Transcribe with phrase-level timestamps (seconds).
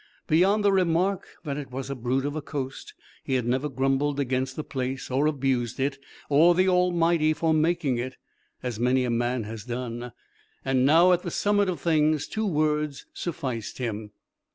[0.25, 4.19] Beyond the remark that it was a brute of a coast he had never grumbled
[4.19, 8.17] against the place or abused it or the Almighty for making it,
[8.63, 10.11] as many a man has done;
[10.65, 14.09] and now at the summit of things two words sufficed him.